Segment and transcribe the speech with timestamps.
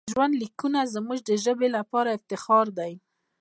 [0.07, 2.93] دا ژوندلیکونه زموږ د ژبې لپاره افتخار دی.